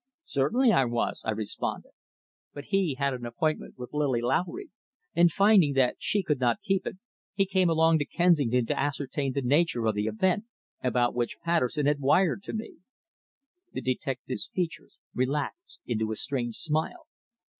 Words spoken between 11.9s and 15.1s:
wired to me." The detective's features